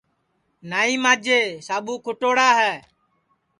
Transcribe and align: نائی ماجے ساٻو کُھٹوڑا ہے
نائی 0.69 0.95
ماجے 1.03 1.39
ساٻو 1.67 1.93
کُھٹوڑا 2.05 2.47
ہے 2.59 2.73